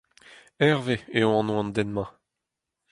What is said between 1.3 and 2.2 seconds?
anv an den-mañ.